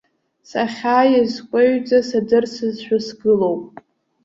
[0.49, 3.63] Сахьааиз, скәаҩӡа, садырсызшәа сгылоуп.